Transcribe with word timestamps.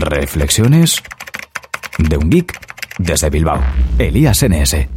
Reflexiones 0.00 1.02
de 1.98 2.16
un 2.16 2.30
geek 2.30 2.58
desde 2.98 3.30
Bilbao. 3.30 3.62
Elías 3.98 4.42
NS. 4.42 4.88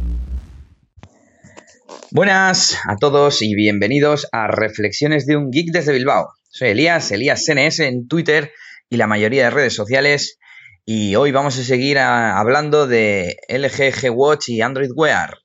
Buenas 2.10 2.78
a 2.86 2.96
todos 2.96 3.42
y 3.42 3.54
bienvenidos 3.54 4.28
a 4.32 4.48
Reflexiones 4.48 5.26
de 5.26 5.36
un 5.36 5.50
geek 5.50 5.72
desde 5.72 5.92
Bilbao. 5.92 6.28
Soy 6.48 6.70
Elías, 6.70 7.10
Elías 7.12 7.44
NS 7.48 7.80
en 7.80 8.08
Twitter 8.08 8.52
y 8.88 8.96
la 8.96 9.06
mayoría 9.06 9.44
de 9.44 9.50
redes 9.50 9.74
sociales. 9.74 10.38
Y 10.84 11.14
hoy 11.14 11.30
vamos 11.32 11.58
a 11.58 11.62
seguir 11.62 11.98
hablando 11.98 12.86
de 12.86 13.36
LG 13.48 13.92
G 13.92 14.10
Watch 14.10 14.48
y 14.48 14.60
Android 14.60 14.90
Wear. 14.94 15.38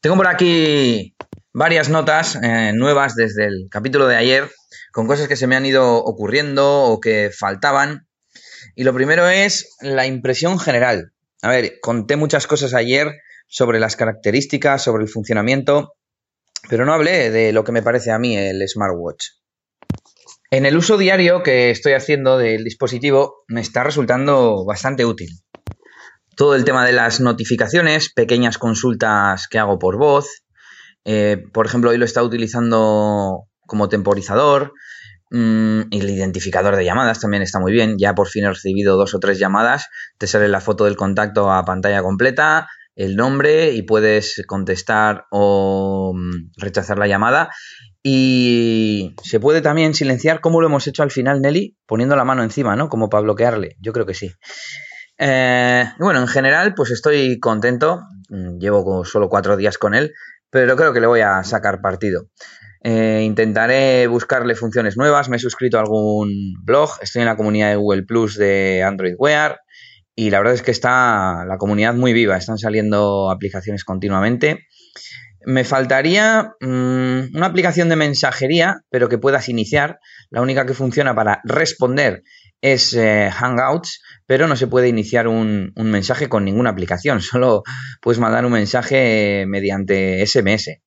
Tengo 0.00 0.16
por 0.16 0.26
aquí 0.26 1.16
varias 1.52 1.88
notas 1.88 2.38
eh, 2.42 2.72
nuevas 2.74 3.14
desde 3.14 3.46
el 3.46 3.68
capítulo 3.70 4.06
de 4.06 4.16
ayer 4.16 4.50
con 4.92 5.06
cosas 5.06 5.26
que 5.26 5.36
se 5.36 5.46
me 5.46 5.56
han 5.56 5.66
ido 5.66 5.96
ocurriendo 5.96 6.84
o 6.84 7.00
que 7.00 7.30
faltaban. 7.36 8.06
Y 8.74 8.84
lo 8.84 8.94
primero 8.94 9.28
es 9.28 9.76
la 9.80 10.06
impresión 10.06 10.58
general. 10.58 11.12
A 11.42 11.50
ver, 11.50 11.80
conté 11.80 12.16
muchas 12.16 12.46
cosas 12.46 12.74
ayer 12.74 13.20
sobre 13.48 13.80
las 13.80 13.96
características, 13.96 14.82
sobre 14.82 15.04
el 15.04 15.10
funcionamiento, 15.10 15.94
pero 16.68 16.86
no 16.86 16.92
hablé 16.92 17.30
de 17.30 17.52
lo 17.52 17.64
que 17.64 17.72
me 17.72 17.82
parece 17.82 18.10
a 18.10 18.18
mí 18.18 18.36
el 18.36 18.66
smartwatch. 18.68 19.26
En 20.50 20.66
el 20.66 20.76
uso 20.76 20.98
diario 20.98 21.42
que 21.42 21.70
estoy 21.70 21.94
haciendo 21.94 22.36
del 22.36 22.62
dispositivo 22.62 23.44
me 23.48 23.62
está 23.62 23.84
resultando 23.84 24.64
bastante 24.66 25.04
útil. 25.04 25.30
Todo 26.36 26.54
el 26.54 26.64
tema 26.64 26.84
de 26.84 26.92
las 26.92 27.20
notificaciones, 27.20 28.12
pequeñas 28.12 28.58
consultas 28.58 29.48
que 29.48 29.58
hago 29.58 29.78
por 29.78 29.98
voz. 29.98 30.44
Eh, 31.04 31.42
por 31.52 31.66
ejemplo, 31.66 31.90
hoy 31.90 31.98
lo 31.98 32.04
está 32.04 32.22
utilizando 32.22 33.44
como 33.66 33.88
temporizador. 33.88 34.72
Mm, 35.34 35.88
el 35.90 36.10
identificador 36.10 36.76
de 36.76 36.84
llamadas 36.84 37.18
también 37.20 37.42
está 37.42 37.58
muy 37.58 37.72
bien. 37.72 37.96
Ya 37.98 38.14
por 38.14 38.28
fin 38.28 38.44
he 38.44 38.50
recibido 38.50 38.96
dos 38.96 39.14
o 39.14 39.18
tres 39.18 39.38
llamadas. 39.38 39.88
Te 40.18 40.26
sale 40.26 40.46
la 40.46 40.60
foto 40.60 40.84
del 40.84 40.96
contacto 40.96 41.50
a 41.50 41.64
pantalla 41.64 42.02
completa, 42.02 42.68
el 42.94 43.16
nombre 43.16 43.70
y 43.72 43.82
puedes 43.82 44.42
contestar 44.46 45.24
o 45.30 46.12
mm, 46.14 46.50
rechazar 46.58 46.98
la 46.98 47.06
llamada. 47.06 47.50
Y 48.02 49.14
se 49.22 49.40
puede 49.40 49.62
también 49.62 49.94
silenciar, 49.94 50.40
como 50.40 50.60
lo 50.60 50.66
hemos 50.66 50.86
hecho 50.86 51.02
al 51.02 51.10
final, 51.10 51.40
Nelly, 51.40 51.78
poniendo 51.86 52.14
la 52.14 52.24
mano 52.24 52.42
encima, 52.42 52.76
¿no? 52.76 52.90
Como 52.90 53.08
para 53.08 53.22
bloquearle. 53.22 53.76
Yo 53.80 53.94
creo 53.94 54.04
que 54.04 54.14
sí. 54.14 54.32
Eh, 55.16 55.84
bueno, 55.98 56.20
en 56.20 56.28
general, 56.28 56.74
pues 56.74 56.90
estoy 56.90 57.40
contento. 57.40 58.02
Mm, 58.28 58.58
llevo 58.58 59.04
solo 59.06 59.30
cuatro 59.30 59.56
días 59.56 59.78
con 59.78 59.94
él, 59.94 60.12
pero 60.50 60.76
creo 60.76 60.92
que 60.92 61.00
le 61.00 61.06
voy 61.06 61.20
a 61.20 61.42
sacar 61.42 61.80
partido. 61.80 62.26
Eh, 62.84 63.22
intentaré 63.24 64.06
buscarle 64.08 64.54
funciones 64.54 64.96
nuevas. 64.96 65.28
Me 65.28 65.36
he 65.36 65.40
suscrito 65.40 65.78
a 65.78 65.80
algún 65.80 66.54
blog. 66.64 66.90
Estoy 67.00 67.22
en 67.22 67.26
la 67.26 67.36
comunidad 67.36 67.70
de 67.70 67.76
Google 67.76 68.02
Plus 68.02 68.36
de 68.36 68.82
Android 68.82 69.14
Wear. 69.18 69.60
Y 70.14 70.30
la 70.30 70.38
verdad 70.38 70.54
es 70.54 70.62
que 70.62 70.72
está 70.72 71.44
la 71.46 71.58
comunidad 71.58 71.94
muy 71.94 72.12
viva. 72.12 72.36
Están 72.36 72.58
saliendo 72.58 73.30
aplicaciones 73.30 73.84
continuamente. 73.84 74.66
Me 75.44 75.64
faltaría 75.64 76.54
mm, 76.60 77.34
una 77.36 77.46
aplicación 77.46 77.88
de 77.88 77.96
mensajería, 77.96 78.80
pero 78.90 79.08
que 79.08 79.18
puedas 79.18 79.48
iniciar. 79.48 79.98
La 80.30 80.42
única 80.42 80.66
que 80.66 80.74
funciona 80.74 81.14
para 81.14 81.40
responder 81.44 82.22
es 82.60 82.94
eh, 82.94 83.30
Hangouts, 83.32 84.00
pero 84.26 84.46
no 84.46 84.54
se 84.54 84.68
puede 84.68 84.88
iniciar 84.88 85.26
un, 85.26 85.72
un, 85.74 85.90
mensaje 85.90 86.28
con 86.28 86.44
ninguna 86.44 86.70
aplicación. 86.70 87.20
Solo 87.20 87.62
puedes 88.00 88.20
mandar 88.20 88.44
un 88.44 88.52
mensaje 88.52 89.44
mediante 89.46 90.24
SMS. 90.26 90.80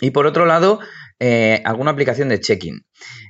Y 0.00 0.10
por 0.10 0.26
otro 0.26 0.46
lado, 0.46 0.80
eh, 1.20 1.62
alguna 1.64 1.92
aplicación 1.92 2.28
de 2.28 2.40
check-in. 2.40 2.84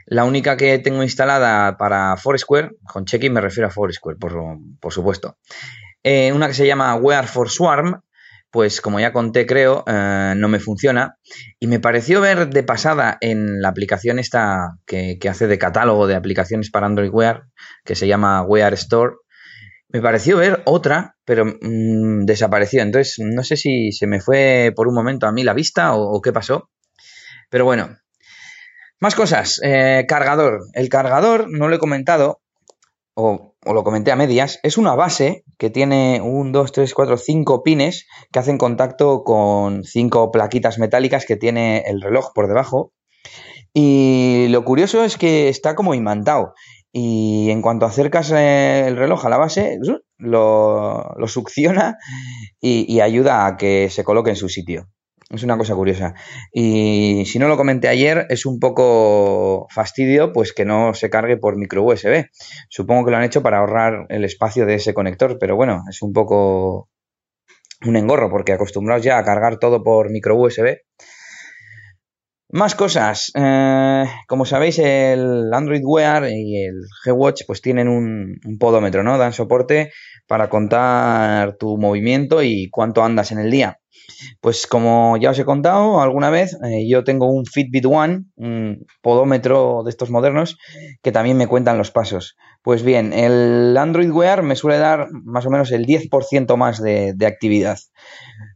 La 0.06 0.24
única 0.24 0.56
que 0.56 0.78
tengo 0.78 1.02
instalada 1.02 1.76
para 1.76 2.16
Foursquare, 2.16 2.72
con 2.86 3.04
check-in 3.04 3.32
me 3.32 3.40
refiero 3.40 3.68
a 3.68 3.70
Foursquare, 3.70 4.18
por, 4.18 4.58
por 4.80 4.92
supuesto. 4.92 5.36
Eh, 6.02 6.32
una 6.32 6.48
que 6.48 6.54
se 6.54 6.66
llama 6.66 6.94
Wear 6.96 7.26
for 7.26 7.50
Swarm, 7.50 8.02
pues 8.54 8.80
como 8.80 9.00
ya 9.00 9.12
conté 9.12 9.46
creo, 9.46 9.82
eh, 9.86 10.34
no 10.36 10.48
me 10.48 10.60
funciona. 10.60 11.16
Y 11.58 11.66
me 11.66 11.80
pareció 11.80 12.20
ver 12.20 12.50
de 12.50 12.62
pasada 12.62 13.18
en 13.20 13.60
la 13.60 13.68
aplicación 13.68 14.20
esta 14.20 14.76
que, 14.86 15.18
hace 15.28 15.48
de 15.48 15.58
catálogo 15.58 16.06
de 16.06 16.14
aplicaciones 16.14 16.70
para 16.70 16.86
Android 16.86 17.10
Wear, 17.10 17.46
que 17.84 17.96
se 17.96 18.06
llama 18.06 18.42
Wear 18.42 18.72
Store, 18.74 19.14
me 19.94 20.02
pareció 20.02 20.38
ver 20.38 20.60
otra, 20.66 21.16
pero 21.24 21.44
mm, 21.44 22.24
desapareció. 22.24 22.82
Entonces, 22.82 23.20
no 23.20 23.44
sé 23.44 23.56
si 23.56 23.92
se 23.92 24.08
me 24.08 24.20
fue 24.20 24.72
por 24.74 24.88
un 24.88 24.94
momento 24.94 25.28
a 25.28 25.32
mí 25.32 25.44
la 25.44 25.54
vista 25.54 25.94
o, 25.94 26.20
qué 26.20 26.32
pasó. 26.32 26.68
Pero 27.48 27.64
bueno. 27.64 27.96
Más 28.98 29.14
cosas. 29.14 29.60
Eh, 29.62 30.04
cargador. 30.08 30.62
El 30.72 30.88
cargador, 30.88 31.46
no 31.48 31.68
lo 31.68 31.76
he 31.76 31.78
comentado, 31.78 32.40
o, 33.14 33.54
o, 33.64 33.72
lo 33.72 33.84
comenté 33.84 34.10
a 34.10 34.16
medias, 34.16 34.58
es 34.64 34.78
una 34.78 34.96
base 34.96 35.44
que 35.58 35.70
tiene 35.70 36.20
un, 36.20 36.50
dos, 36.50 36.72
tres, 36.72 36.92
cuatro, 36.92 37.16
cinco 37.16 37.62
pines 37.62 38.08
que 38.32 38.40
hacen 38.40 38.58
contacto 38.58 39.22
con 39.22 39.84
cinco 39.84 40.32
plaquitas 40.32 40.80
metálicas 40.80 41.24
que 41.24 41.36
tiene 41.36 41.84
el 41.86 42.02
reloj 42.02 42.32
por 42.34 42.48
debajo. 42.48 42.92
Y 43.72 44.48
lo 44.48 44.64
curioso 44.64 45.04
es 45.04 45.16
que 45.16 45.48
está 45.48 45.76
como 45.76 45.94
imantado 45.94 46.54
y 46.96 47.50
en 47.50 47.60
cuanto 47.60 47.86
acercas 47.86 48.30
eh, 48.30 48.86
el 48.86 48.96
reloj 48.96 49.26
a 49.26 49.28
la 49.28 49.36
base, 49.36 49.80
lo, 50.16 51.16
succiona 51.26 51.98
y, 52.60 53.00
ayuda 53.00 53.46
a 53.46 53.56
que 53.56 53.90
se 53.90 54.04
coloque 54.04 54.30
en 54.30 54.36
su 54.36 54.48
sitio. 54.48 54.86
Es 55.28 55.42
una 55.42 55.58
cosa 55.58 55.74
curiosa. 55.74 56.14
Y 56.52 57.24
si 57.26 57.40
no 57.40 57.48
lo 57.48 57.56
comenté 57.56 57.88
ayer, 57.88 58.26
es 58.30 58.46
un 58.46 58.60
poco 58.60 59.66
fastidio 59.70 60.32
pues 60.32 60.52
que 60.52 60.64
no 60.64 60.94
se 60.94 61.10
cargue 61.10 61.36
por 61.36 61.56
micro 61.56 61.82
USB. 61.82 62.26
Supongo 62.68 63.06
que 63.06 63.10
lo 63.10 63.16
han 63.16 63.24
hecho 63.24 63.42
para 63.42 63.58
ahorrar 63.58 64.06
el 64.08 64.24
espacio 64.24 64.64
de 64.64 64.74
ese 64.74 64.94
conector, 64.94 65.36
pero 65.40 65.56
bueno, 65.56 65.82
es 65.90 66.00
un 66.00 66.12
poco 66.12 66.90
un 67.84 67.96
engorro 67.96 68.30
porque 68.30 68.52
acostumbrados 68.52 69.02
ya 69.02 69.18
a 69.18 69.24
cargar 69.24 69.58
todo 69.58 69.82
por 69.82 70.10
micro 70.10 70.36
USB 70.36 70.76
más 72.54 72.76
cosas. 72.76 73.32
Eh, 73.34 74.04
como 74.28 74.44
sabéis, 74.46 74.78
el 74.78 75.52
Android 75.52 75.82
Wear 75.84 76.28
y 76.30 76.64
el 76.64 76.82
G-Watch 77.04 77.42
pues 77.48 77.60
tienen 77.60 77.88
un, 77.88 78.38
podómetro, 78.60 79.02
¿no? 79.02 79.18
Dan 79.18 79.32
soporte 79.32 79.90
para 80.28 80.48
contar 80.48 81.56
tu 81.56 81.76
movimiento 81.76 82.44
y 82.44 82.70
cuánto 82.70 83.02
andas 83.02 83.32
en 83.32 83.40
el 83.40 83.50
día. 83.50 83.80
Pues 84.40 84.68
como 84.68 85.16
ya 85.16 85.30
os 85.30 85.38
he 85.38 85.44
contado 85.44 86.00
alguna 86.00 86.30
vez, 86.30 86.56
eh, 86.62 86.88
yo 86.88 87.02
tengo 87.02 87.26
un 87.26 87.44
Fitbit 87.44 87.86
One, 87.86 88.26
un 88.36 88.86
podómetro 89.02 89.82
de 89.82 89.90
estos 89.90 90.10
modernos, 90.10 90.56
que 91.02 91.10
también 91.10 91.36
me 91.36 91.48
cuentan 91.48 91.76
los 91.76 91.90
pasos. 91.90 92.36
Pues 92.62 92.84
bien, 92.84 93.12
el 93.12 93.76
Android 93.76 94.12
Wear 94.12 94.44
me 94.44 94.54
suele 94.54 94.78
dar 94.78 95.08
más 95.10 95.44
o 95.44 95.50
menos 95.50 95.72
el 95.72 95.86
10% 95.86 96.56
más 96.56 96.80
de, 96.80 97.16
actividad. 97.26 97.78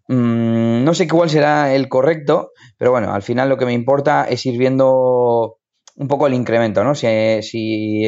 Mm, 0.07 0.85
no 0.85 0.95
sé 0.95 1.09
cuál 1.09 1.31
será 1.31 1.75
el 1.75 1.89
correcto, 1.89 2.53
pero 2.79 2.93
bueno, 2.93 3.13
al 3.13 3.23
final 3.23 3.49
lo 3.49 3.59
que 3.59 3.67
me 3.67 3.73
importa 3.73 4.25
es 4.25 4.47
ir 4.47 4.57
viendo 4.57 5.59
un 5.97 6.07
poco 6.09 6.29
el 6.29 6.35
incremento, 6.35 6.85
¿no? 6.85 6.95
Si, 6.95 7.07
si 7.43 8.05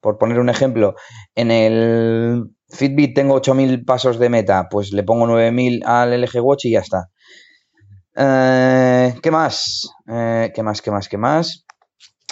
por 0.00 0.18
poner 0.18 0.38
un 0.38 0.50
ejemplo, 0.50 0.94
en 1.34 1.50
el 1.50 2.44
Fitbit 2.68 3.14
tengo 3.14 3.40
8.000 3.40 3.84
pasos 3.86 4.18
de 4.18 4.28
meta, 4.28 4.68
pues 4.70 4.92
le 4.92 5.02
pongo 5.02 5.26
9.000 5.26 5.82
al 5.86 6.12
LG 6.20 6.44
Watch 6.44 6.66
y 6.66 6.72
ya 6.72 6.80
está. 6.80 7.08
Eh, 8.14 9.14
¿Qué 9.22 9.30
más? 9.30 9.88
Eh, 10.06 10.52
¿Qué 10.54 10.62
más? 10.62 10.82
¿Qué 10.82 10.90
más? 10.90 11.08
¿Qué 11.08 11.16
más? 11.16 11.64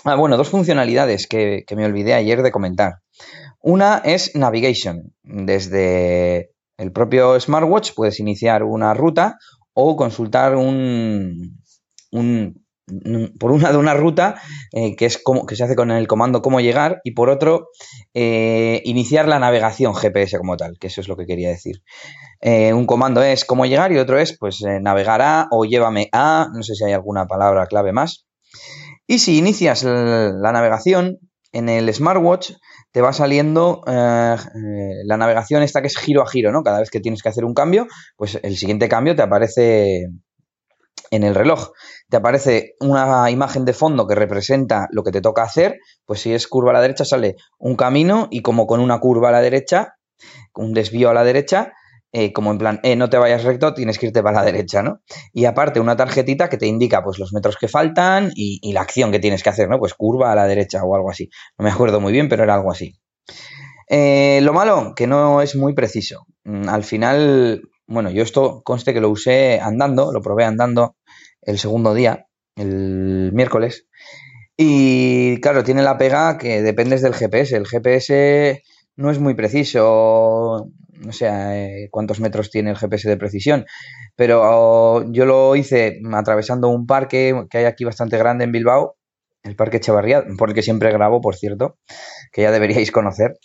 Ah, 0.05 0.17
bueno, 0.17 0.37
dos 0.37 0.51
funcionalidades 0.51 1.27
que, 1.27 1.65
que 1.67 1.77
me 1.77 1.87
olvidé 1.87 2.12
ayer 2.12 2.43
de 2.43 2.53
comentar. 2.53 2.97
Una 3.62 4.03
es 4.05 4.35
Navigation. 4.35 5.15
Desde 5.23 6.51
el 6.77 6.93
propio 6.93 7.41
smartwatch 7.41 7.93
puedes 7.95 8.21
iniciar 8.21 8.62
una 8.65 8.93
ruta 8.93 9.39
o 9.73 9.97
consultar 9.97 10.57
un, 10.57 11.59
un, 12.10 12.65
por 13.38 13.53
una 13.53 13.71
de 13.71 13.78
una 13.78 13.94
ruta 13.94 14.41
eh, 14.72 14.97
que 14.97 15.06
es 15.06 15.19
como 15.19 15.47
que 15.47 15.56
se 15.56 15.65
hace 15.65 15.76
con 15.76 15.91
el 15.91 16.06
comando 16.06 16.43
cómo 16.43 16.60
llegar 16.60 17.00
y 17.04 17.12
por 17.12 17.28
otro 17.31 17.69
eh, 18.15 18.82
iniciar 18.84 19.29
la 19.29 19.38
navegación 19.38 19.94
GPS 19.94 20.38
como 20.38 20.56
tal, 20.56 20.79
que 20.79 20.88
eso 20.88 21.00
es 21.00 21.08
lo 21.08 21.17
que 21.17 21.26
quería 21.26 21.49
decir. 21.49 21.82
Eh, 22.40 22.73
un 22.73 22.87
comando 22.87 23.23
es 23.23 23.44
cómo 23.44 23.67
llegar 23.67 23.93
y 23.93 23.99
otro 23.99 24.19
es 24.19 24.37
pues 24.38 24.62
navegar 24.81 25.23
a 25.23 25.49
o 25.50 25.64
llévame 25.64 26.08
a, 26.12 26.49
no 26.55 26.62
sé 26.62 26.75
si 26.75 26.85
hay 26.85 26.93
alguna 26.93 27.26
palabra 27.26 27.67
clave 27.67 27.93
más. 27.93 28.26
Y 29.06 29.19
si 29.19 29.38
inicias 29.38 29.82
la 29.85 30.52
navegación 30.52 31.19
en 31.52 31.69
el 31.69 31.93
smartwatch 31.93 32.52
te 32.93 33.00
va 33.00 33.12
saliendo 33.12 33.82
la 33.87 35.17
navegación 35.17 35.62
esta 35.62 35.81
que 35.81 35.88
es 35.88 35.96
giro 35.96 36.23
a 36.23 36.29
giro, 36.29 36.52
¿no? 36.52 36.62
Cada 36.62 36.81
vez 36.81 36.90
que 36.90 37.00
tienes 37.00 37.23
que 37.23 37.29
hacer 37.29 37.44
un 37.44 37.55
cambio, 37.55 37.87
pues 38.17 38.38
el 38.43 38.56
siguiente 38.56 38.88
cambio 38.88 39.17
te 39.17 39.23
aparece 39.23 40.06
en 41.11 41.25
el 41.25 41.35
reloj 41.35 41.70
te 42.11 42.17
aparece 42.17 42.75
una 42.81 43.31
imagen 43.31 43.65
de 43.65 43.73
fondo 43.73 44.07
que 44.07 44.15
representa 44.15 44.89
lo 44.91 45.05
que 45.05 45.12
te 45.12 45.21
toca 45.21 45.43
hacer, 45.43 45.79
pues 46.05 46.21
si 46.21 46.35
es 46.35 46.49
curva 46.49 46.71
a 46.71 46.75
la 46.75 46.81
derecha 46.83 47.05
sale 47.05 47.37
un 47.59 47.77
camino 47.77 48.29
y 48.31 48.43
como 48.43 48.67
con 48.67 48.81
una 48.81 48.99
curva 48.99 49.29
a 49.29 49.33
la 49.33 49.41
derecha, 49.41 49.95
un 50.55 50.75
desvío 50.75 51.11
a 51.11 51.15
la 51.15 51.25
derecha, 51.25 51.73
eh, 52.12 52.33
como 52.33 52.51
en 52.51 52.59
plan, 52.59 52.81
eh, 52.83 52.97
no 52.97 53.09
te 53.09 53.19
vayas 53.19 53.45
recto, 53.45 53.73
tienes 53.73 53.99
que 53.99 54.07
irte 54.07 54.23
para 54.23 54.41
la 54.41 54.45
derecha, 54.45 54.83
¿no? 54.83 55.01
Y 55.33 55.45
aparte 55.45 55.79
una 55.79 55.97
tarjetita 55.97 56.49
que 56.49 56.57
te 56.57 56.67
indica 56.67 57.05
pues 57.05 57.21
los 57.21 57.33
metros 57.33 57.57
que 57.57 57.69
faltan 57.69 58.33
y, 58.35 58.73
la 58.73 58.81
acción 58.81 59.12
que 59.12 59.21
tienes 59.21 59.45
que 59.45 59.51
hacer, 59.51 59.69
¿no? 59.69 59.79
Pues 59.79 59.95
curva 59.95 60.33
a 60.33 60.35
la 60.35 60.47
derecha 60.47 60.83
o 60.83 60.95
algo 60.97 61.11
así. 61.11 61.31
No 61.57 61.65
me 61.65 61.71
acuerdo 61.71 62.01
muy 62.01 62.12
bien, 62.12 62.29
pero 62.29 62.43
era 62.43 62.57
algo 62.57 62.73
así. 62.73 62.97
Eh, 63.89 64.41
lo 64.43 64.53
malo, 64.53 64.93
que 64.97 65.07
no 65.07 65.41
es 65.41 65.55
muy 65.55 65.73
preciso. 65.73 66.27
Mm, 66.45 66.69
al 66.69 66.83
final, 66.83 67.62
bueno, 67.87 68.11
yo 68.11 68.23
esto 68.25 68.62
conste 68.65 68.93
que 68.93 69.01
lo 69.01 69.09
usé 69.11 69.61
andando, 69.61 70.12
lo 70.12 70.21
probé 70.21 70.45
andando 70.45 70.97
el 71.42 71.58
segundo 71.58 71.94
día, 71.94 72.26
el 72.56 73.32
miércoles. 73.32 73.87
Y 74.56 75.40
claro, 75.40 75.64
tiene 75.64 75.82
la 75.82 75.96
pega 75.96 76.37
que 76.38 76.62
dependes 76.62 77.02
del 77.02 77.14
GPS. 77.14 77.56
El 77.56 77.66
GPS 77.66 78.62
no 78.96 79.10
es 79.10 79.19
muy 79.19 79.34
preciso, 79.34 80.70
no 80.92 81.12
sé 81.12 81.28
eh, 81.28 81.88
cuántos 81.90 82.20
metros 82.20 82.50
tiene 82.50 82.70
el 82.70 82.76
GPS 82.76 83.08
de 83.08 83.16
precisión, 83.16 83.64
pero 84.16 85.10
yo 85.10 85.25
lo 85.25 85.56
hice 85.56 86.00
atravesando 86.12 86.69
un 86.69 86.87
parque 86.87 87.46
que 87.48 87.58
hay 87.58 87.64
aquí 87.64 87.84
bastante 87.84 88.19
grande 88.19 88.44
en 88.44 88.52
Bilbao, 88.52 88.96
el 89.42 89.56
Parque 89.56 89.78
Echevarría, 89.78 90.25
por 90.37 90.50
el 90.50 90.54
que 90.54 90.62
siempre 90.62 90.92
grabo, 90.92 91.22
por 91.22 91.37
cierto, 91.37 91.78
que 92.31 92.42
ya 92.42 92.50
deberíais 92.50 92.92
conocer 92.92 93.38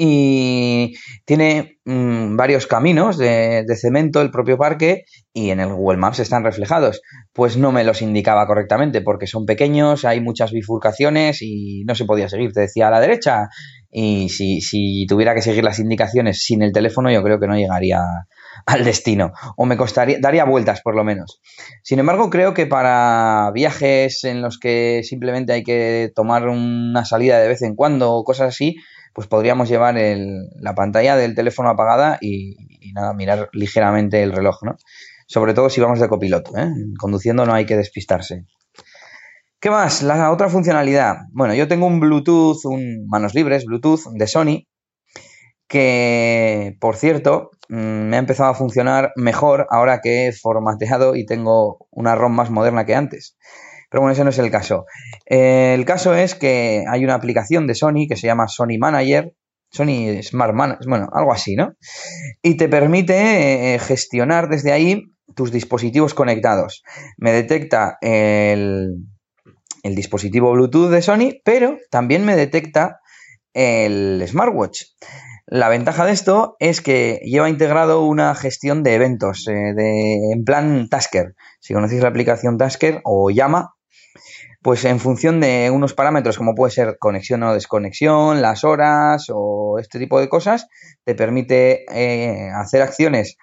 y 0.00 0.94
tiene 1.24 1.80
mm, 1.84 2.36
varios 2.36 2.68
caminos 2.68 3.18
de, 3.18 3.66
cemento 3.76 4.22
el 4.22 4.30
propio 4.30 4.56
parque 4.56 5.02
y 5.32 5.50
en 5.50 5.58
el 5.58 5.74
Google 5.74 5.98
Maps 5.98 6.20
están 6.20 6.44
reflejados. 6.44 7.02
Pues 7.32 7.56
no 7.56 7.72
me 7.72 7.82
los 7.82 8.00
indicaba 8.00 8.46
correctamente 8.46 9.00
porque 9.00 9.26
son 9.26 9.44
pequeños, 9.44 10.04
hay 10.04 10.20
muchas 10.20 10.52
bifurcaciones 10.52 11.42
y 11.42 11.82
no 11.84 11.96
se 11.96 12.04
podía 12.04 12.28
seguir. 12.28 12.52
Te 12.52 12.60
decía 12.60 12.86
a 12.86 12.90
la 12.92 13.00
derecha 13.00 13.48
y 13.90 14.28
si, 14.28 14.60
si 14.60 15.04
tuviera 15.08 15.34
que 15.34 15.42
seguir 15.42 15.64
las 15.64 15.80
indicaciones 15.80 16.44
sin 16.44 16.62
el 16.62 16.72
teléfono 16.72 17.10
yo 17.10 17.22
creo 17.24 17.40
que 17.40 17.48
no 17.48 17.56
llegaría 17.56 18.00
al 18.66 18.84
destino 18.84 19.32
o 19.56 19.66
me 19.66 19.76
costaría, 19.76 20.18
daría 20.20 20.44
vueltas 20.44 20.80
por 20.80 20.94
lo 20.94 21.02
menos. 21.02 21.40
Sin 21.82 21.98
embargo, 21.98 22.30
creo 22.30 22.54
que 22.54 22.66
para 22.66 23.50
viajes 23.52 24.22
en 24.22 24.42
los 24.42 24.60
que 24.60 25.02
simplemente 25.02 25.52
hay 25.54 25.64
que 25.64 26.12
tomar 26.14 26.46
una 26.46 27.04
salida 27.04 27.40
de 27.40 27.48
vez 27.48 27.62
en 27.62 27.74
cuando 27.74 28.12
o 28.12 28.22
cosas 28.22 28.50
así, 28.50 28.76
pues 29.14 29.26
podríamos 29.26 29.68
llevar 29.68 29.94
la 29.96 30.74
pantalla 30.74 31.16
del 31.16 31.34
teléfono 31.34 31.68
apagada 31.68 32.18
y, 32.20 32.56
nada, 32.92 33.12
mirar 33.12 33.48
ligeramente 33.52 34.22
el 34.22 34.32
reloj, 34.32 34.62
¿no? 34.62 34.76
Sobre 35.26 35.54
todo 35.54 35.68
si 35.70 35.80
vamos 35.80 36.00
de 36.00 36.08
copiloto, 36.08 36.56
¿eh? 36.56 36.70
Conduciendo 36.98 37.44
no 37.44 37.54
hay 37.54 37.66
que 37.66 37.76
despistarse. 37.76 38.46
¿Qué 39.60 39.70
más? 39.70 40.02
La 40.02 40.30
otra 40.30 40.48
funcionalidad. 40.48 41.16
Bueno, 41.32 41.52
yo 41.54 41.66
tengo 41.66 41.86
un 41.86 42.00
Bluetooth, 42.00 42.64
un 42.64 43.06
manos 43.08 43.34
libres, 43.34 43.64
Bluetooth 43.64 44.06
de 44.12 44.26
Sony, 44.26 44.66
que, 45.66 46.76
por 46.80 46.96
cierto, 46.96 47.50
mm, 47.68 47.76
me 47.76 48.16
ha 48.16 48.20
empezado 48.20 48.50
a 48.50 48.54
funcionar 48.54 49.12
mejor 49.16 49.66
ahora 49.70 50.00
que 50.00 50.28
he 50.28 50.32
formateado 50.32 51.16
y 51.16 51.26
tengo 51.26 51.88
una 51.90 52.14
ROM 52.14 52.32
más 52.32 52.50
moderna 52.50 52.86
que 52.86 52.94
antes. 52.94 53.36
Pero 53.88 54.02
bueno, 54.02 54.12
ese 54.12 54.24
no 54.24 54.30
es 54.30 54.38
el 54.38 54.50
caso. 54.50 54.84
Eh, 55.26 55.72
el 55.74 55.84
caso 55.84 56.14
es 56.14 56.34
que 56.34 56.84
hay 56.88 57.04
una 57.04 57.14
aplicación 57.14 57.66
de 57.66 57.74
Sony 57.74 58.06
que 58.08 58.16
se 58.16 58.26
llama 58.26 58.48
Sony 58.48 58.78
Manager, 58.78 59.34
Sony 59.70 60.22
Smart 60.22 60.54
Manager, 60.54 60.86
bueno, 60.88 61.08
algo 61.12 61.32
así, 61.32 61.56
¿no? 61.56 61.74
Y 62.42 62.56
te 62.56 62.68
permite 62.68 63.74
eh, 63.74 63.78
gestionar 63.78 64.48
desde 64.48 64.72
ahí 64.72 65.12
tus 65.34 65.52
dispositivos 65.52 66.14
conectados. 66.14 66.82
Me 67.16 67.32
detecta 67.32 67.98
el, 68.00 68.94
el 69.82 69.94
dispositivo 69.94 70.52
Bluetooth 70.52 70.90
de 70.90 71.02
Sony, 71.02 71.40
pero 71.44 71.78
también 71.90 72.24
me 72.24 72.36
detecta 72.36 73.00
el 73.54 74.24
smartwatch. 74.26 74.84
La 75.46 75.70
ventaja 75.70 76.04
de 76.04 76.12
esto 76.12 76.56
es 76.60 76.82
que 76.82 77.20
lleva 77.24 77.48
integrado 77.48 78.04
una 78.04 78.34
gestión 78.34 78.82
de 78.82 78.94
eventos 78.94 79.48
eh, 79.48 79.72
de, 79.74 80.32
en 80.32 80.44
plan 80.44 80.88
Tasker. 80.90 81.34
Si 81.58 81.72
conocéis 81.72 82.02
la 82.02 82.08
aplicación 82.08 82.58
Tasker 82.58 83.00
o 83.04 83.30
Llama, 83.30 83.74
pues 84.62 84.84
en 84.84 85.00
función 85.00 85.40
de 85.40 85.70
unos 85.70 85.94
parámetros 85.94 86.36
como 86.36 86.54
puede 86.54 86.72
ser 86.72 86.96
conexión 86.98 87.42
o 87.42 87.54
desconexión, 87.54 88.42
las 88.42 88.64
horas 88.64 89.26
o 89.32 89.78
este 89.78 89.98
tipo 89.98 90.20
de 90.20 90.28
cosas, 90.28 90.68
te 91.04 91.14
permite 91.14 91.84
eh, 91.92 92.50
hacer 92.54 92.82
acciones 92.82 93.36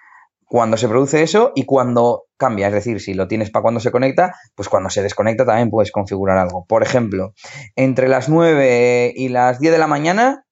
cuando 0.46 0.76
se 0.76 0.88
produce 0.88 1.22
eso 1.22 1.52
y 1.54 1.64
cuando 1.64 2.24
cambia. 2.36 2.68
Es 2.68 2.72
decir, 2.72 3.00
si 3.00 3.14
lo 3.14 3.28
tienes 3.28 3.50
para 3.50 3.62
cuando 3.62 3.80
se 3.80 3.90
conecta, 3.90 4.34
pues 4.54 4.68
cuando 4.68 4.90
se 4.90 5.02
desconecta 5.02 5.44
también 5.44 5.70
puedes 5.70 5.90
configurar 5.90 6.38
algo. 6.38 6.64
Por 6.66 6.82
ejemplo, 6.82 7.34
entre 7.74 8.08
las 8.08 8.28
9 8.28 9.12
y 9.14 9.28
las 9.28 9.58
10 9.58 9.72
de 9.72 9.78
la 9.78 9.86
mañana, 9.88 10.44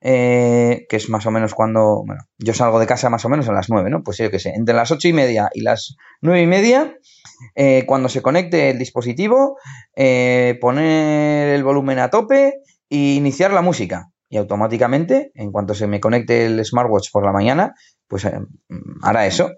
eh, 0.00 0.86
que 0.88 0.96
es 0.96 1.08
más 1.08 1.26
o 1.26 1.30
menos 1.30 1.54
cuando, 1.54 2.02
bueno, 2.06 2.22
yo 2.38 2.54
salgo 2.54 2.80
de 2.80 2.86
casa 2.86 3.10
más 3.10 3.24
o 3.24 3.28
menos 3.28 3.48
a 3.48 3.52
las 3.52 3.68
9, 3.68 3.90
¿no? 3.90 4.02
Pues 4.02 4.18
yo 4.18 4.30
qué 4.30 4.38
sé, 4.38 4.50
entre 4.54 4.74
las 4.74 4.90
8 4.90 5.08
y 5.08 5.12
media 5.12 5.50
y 5.52 5.62
las 5.62 5.96
9 6.20 6.42
y 6.42 6.46
media, 6.46 6.96
eh, 7.54 7.84
cuando 7.86 8.08
se 8.08 8.22
conecte 8.22 8.70
el 8.70 8.78
dispositivo, 8.78 9.58
eh, 9.96 10.58
poner 10.60 11.54
el 11.54 11.64
volumen 11.64 11.98
a 11.98 12.10
tope 12.10 12.60
e 12.90 12.96
iniciar 12.96 13.52
la 13.52 13.62
música. 13.62 14.10
Y 14.28 14.36
automáticamente, 14.36 15.30
en 15.34 15.52
cuanto 15.52 15.74
se 15.74 15.86
me 15.86 16.00
conecte 16.00 16.46
el 16.46 16.64
smartwatch 16.64 17.10
por 17.12 17.24
la 17.24 17.32
mañana, 17.32 17.74
pues 18.08 18.24
eh, 18.24 18.38
hará 19.02 19.26
eso. 19.26 19.50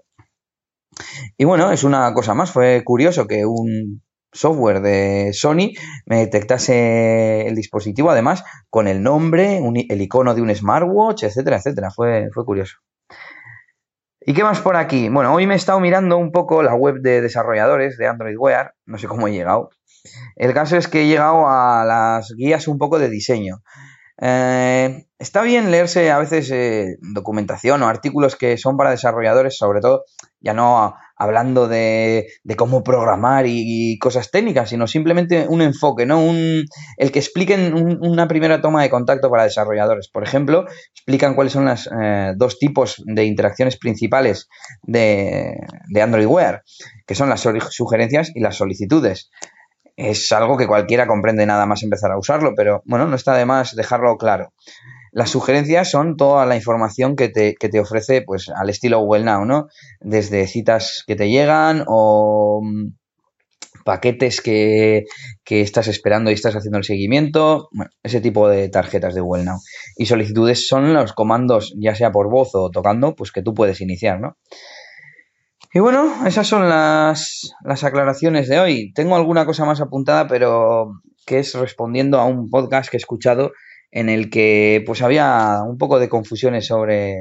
Y 1.37 1.45
bueno, 1.45 1.71
es 1.71 1.83
una 1.83 2.13
cosa 2.13 2.33
más. 2.33 2.51
Fue 2.51 2.83
curioso 2.83 3.27
que 3.27 3.45
un 3.45 4.01
software 4.31 4.81
de 4.81 5.31
Sony 5.33 5.71
me 6.05 6.17
detectase 6.17 7.47
el 7.47 7.55
dispositivo, 7.55 8.11
además, 8.11 8.43
con 8.69 8.87
el 8.87 9.01
nombre, 9.01 9.59
el 9.89 10.01
icono 10.01 10.35
de 10.35 10.41
un 10.41 10.53
smartwatch, 10.53 11.23
etcétera, 11.23 11.57
etcétera. 11.57 11.89
Fue, 11.91 12.29
fue 12.33 12.45
curioso. 12.45 12.77
¿Y 14.29 14.33
qué 14.33 14.43
más 14.43 14.59
por 14.59 14.75
aquí? 14.75 15.07
Bueno, 15.07 15.33
hoy 15.33 15.47
me 15.47 15.53
he 15.53 15.57
estado 15.57 15.79
mirando 15.79 16.17
un 16.17 16.33
poco 16.33 16.61
la 16.61 16.75
web 16.75 16.95
de 16.99 17.21
desarrolladores 17.21 17.97
de 17.97 18.07
Android 18.07 18.35
Wear, 18.37 18.73
no 18.85 18.97
sé 18.97 19.07
cómo 19.07 19.29
he 19.29 19.31
llegado. 19.31 19.69
El 20.35 20.53
caso 20.53 20.75
es 20.75 20.89
que 20.89 21.03
he 21.03 21.07
llegado 21.07 21.47
a 21.47 21.85
las 21.85 22.33
guías 22.35 22.67
un 22.67 22.77
poco 22.77 22.99
de 22.99 23.07
diseño. 23.07 23.61
Eh, 24.19 25.07
está 25.17 25.43
bien 25.43 25.71
leerse 25.71 26.11
a 26.11 26.17
veces 26.17 26.51
eh, 26.51 26.97
documentación 27.13 27.81
o 27.83 27.87
artículos 27.87 28.35
que 28.35 28.57
son 28.57 28.75
para 28.75 28.89
desarrolladores, 28.89 29.57
sobre 29.57 29.79
todo 29.79 30.03
ya 30.41 30.53
no 30.53 30.93
hablando 31.17 31.67
de, 31.67 32.27
cómo 32.55 32.83
programar 32.83 33.45
y, 33.47 33.97
cosas 33.99 34.31
técnicas, 34.31 34.69
sino 34.69 34.87
simplemente 34.87 35.47
un 35.47 35.61
enfoque, 35.61 36.05
¿no? 36.05 36.19
Un, 36.19 36.65
el 36.97 37.11
que 37.11 37.19
expliquen 37.19 37.73
una 38.01 38.27
primera 38.27 38.61
toma 38.61 38.83
de 38.83 38.89
contacto 38.89 39.29
para 39.29 39.43
desarrolladores. 39.43 40.09
Por 40.09 40.23
ejemplo, 40.23 40.65
explican 40.93 41.35
cuáles 41.35 41.53
son 41.53 41.65
los 41.65 41.89
eh, 41.99 42.33
dos 42.35 42.59
tipos 42.59 43.01
de 43.05 43.25
interacciones 43.25 43.77
principales 43.77 44.47
de, 44.83 45.55
de 45.89 46.01
Android 46.01 46.27
Wear, 46.27 46.63
que 47.05 47.15
son 47.15 47.29
las 47.29 47.41
sugerencias 47.69 48.31
y 48.33 48.41
las 48.41 48.55
solicitudes 48.55 49.29
es 49.97 50.31
algo 50.31 50.57
que 50.57 50.67
cualquiera 50.67 51.07
comprende 51.07 51.45
nada 51.47 51.65
más 51.65 51.81
empezar 51.81 52.11
a 52.11 52.19
usarlo, 52.19 52.53
pero 52.55 52.83
bueno, 52.85 53.07
no 53.07 53.15
está 53.15 53.35
de 53.35 53.47
más 53.47 53.75
dejarlo 53.75 54.15
claro. 54.17 54.53
Las 55.17 55.31
sugerencias 55.31 55.89
son 55.89 56.15
toda 56.15 56.45
la 56.45 56.55
información 56.55 57.15
que 57.15 57.27
te, 57.27 57.55
que 57.55 57.69
te 57.69 57.79
ofrece, 57.79 58.21
pues, 58.21 58.49
al 58.49 58.69
estilo 58.69 58.99
Google 58.99 59.23
Now, 59.23 59.45
¿no? 59.45 59.67
Desde 59.99 60.45
citas 60.45 61.03
que 61.07 61.15
te 61.15 61.27
llegan 61.27 61.85
o 61.87 62.61
mm, 62.63 62.89
paquetes 63.83 64.41
que, 64.41 65.05
que, 65.43 65.61
estás 65.61 65.87
esperando 65.87 66.29
y 66.29 66.35
estás 66.35 66.55
haciendo 66.55 66.77
el 66.77 66.83
seguimiento, 66.83 67.67
bueno, 67.71 67.89
ese 68.03 68.21
tipo 68.21 68.47
de 68.47 68.69
tarjetas 68.69 69.15
de 69.15 69.21
Google 69.21 69.45
Now. 69.45 69.57
Y 69.95 70.05
solicitudes 70.05 70.67
son 70.67 70.93
los 70.93 71.13
comandos, 71.13 71.73
ya 71.79 71.95
sea 71.95 72.11
por 72.11 72.29
voz 72.29 72.53
o 72.53 72.69
tocando, 72.69 73.15
pues 73.15 73.31
que 73.31 73.41
tú 73.41 73.55
puedes 73.55 73.81
iniciar, 73.81 74.19
¿no? 74.19 74.37
Y 75.73 75.79
bueno, 75.79 76.27
esas 76.27 76.45
son 76.45 76.69
las, 76.69 77.55
las 77.63 77.83
aclaraciones 77.83 78.47
de 78.49 78.59
hoy. 78.59 78.93
Tengo 78.93 79.15
alguna 79.15 79.47
cosa 79.47 79.65
más 79.65 79.81
apuntada, 79.81 80.27
pero 80.27 80.91
que 81.25 81.39
es 81.39 81.55
respondiendo 81.55 82.19
a 82.19 82.25
un 82.25 82.51
podcast 82.51 82.91
que 82.91 82.97
he 82.97 82.99
escuchado 82.99 83.51
en 83.91 84.09
el 84.09 84.29
que 84.29 84.83
pues 84.85 85.01
había 85.01 85.61
un 85.67 85.77
poco 85.77 85.99
de 85.99 86.09
confusiones 86.09 86.67
sobre, 86.67 87.17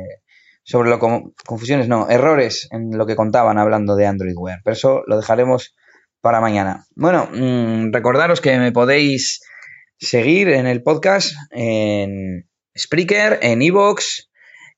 sobre 0.62 0.90
lo 0.90 0.98
confusiones, 0.98 1.88
no, 1.88 2.08
errores 2.08 2.68
en 2.70 2.96
lo 2.96 3.06
que 3.06 3.16
contaban 3.16 3.58
hablando 3.58 3.96
de 3.96 4.06
Android 4.06 4.36
Wear. 4.36 4.60
Pero 4.64 4.74
eso 4.74 5.02
lo 5.06 5.16
dejaremos 5.16 5.74
para 6.20 6.40
mañana. 6.40 6.86
Bueno, 6.94 7.28
mm, 7.32 7.92
recordaros 7.92 8.40
que 8.40 8.58
me 8.58 8.72
podéis 8.72 9.40
seguir 9.98 10.48
en 10.48 10.66
el 10.66 10.82
podcast 10.82 11.34
en 11.50 12.48
Spreaker, 12.76 13.38
en 13.42 13.62
Evox 13.62 14.30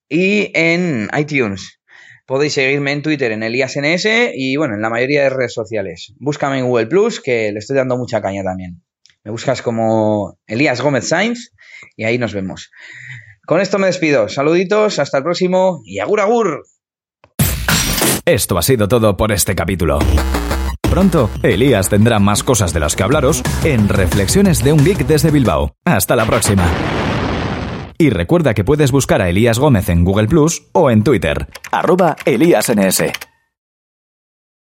y 0.09 0.51
en 0.55 1.09
iTunes. 1.17 1.81
Podéis 2.27 2.53
seguirme 2.53 2.93
en 2.93 3.03
Twitter 3.03 3.33
en 3.33 3.43
ElíasNS 3.43 4.07
y 4.35 4.57
bueno, 4.57 4.75
en 4.75 4.83
la 4.83 4.91
mayoría 4.91 5.23
de 5.23 5.31
redes 5.31 5.55
sociales. 5.55 6.13
Búscame 6.19 6.59
en 6.59 6.67
Google 6.67 6.87
Plus, 6.87 7.23
que 7.23 7.51
le 7.51 7.59
estoy 7.59 7.77
dando 7.77 7.97
mucha 7.97 8.21
caña 8.21 8.43
también. 8.43 8.83
Me 9.29 9.33
buscas 9.33 9.61
como 9.61 10.39
Elías 10.47 10.81
Gómez 10.81 11.07
Sainz 11.07 11.51
y 11.99 12.05
ahí 12.05 12.17
nos 12.17 12.33
vemos. 12.33 12.71
Con 13.45 13.61
esto 13.61 13.79
me 13.79 13.89
despido. 13.89 14.27
Saluditos, 14.31 14.99
hasta 14.99 15.19
el 15.19 15.23
próximo 15.23 15.83
y 15.85 15.99
agur 15.99 16.21
agur. 16.21 16.65
Esto 18.25 18.57
ha 18.57 18.63
sido 18.63 18.89
todo 18.89 19.19
por 19.19 19.31
este 19.31 19.55
capítulo. 19.55 19.99
Pronto, 20.81 21.29
Elías 21.43 21.91
tendrá 21.91 22.19
más 22.19 22.43
cosas 22.43 22.73
de 22.73 22.81
las 22.81 22.97
que 22.97 23.03
hablaros 23.03 23.43
en 23.65 23.91
Reflexiones 23.91 24.65
de 24.65 24.73
un 24.73 24.83
Geek 24.83 25.07
desde 25.07 25.31
Bilbao. 25.31 25.75
Hasta 25.85 26.17
la 26.17 26.25
próxima. 26.25 26.67
Y 27.99 28.09
recuerda 28.09 28.55
que 28.55 28.65
puedes 28.65 28.93
buscar 28.93 29.21
a 29.21 29.29
Elías 29.29 29.59
Gómez 29.59 29.91
en 29.91 30.05
Google 30.05 30.29
Plus 30.29 30.71
o 30.73 30.91
en 30.91 31.05
Twitter, 31.05 31.49
arroba 31.71 32.17
ElíasNS. 32.25 33.03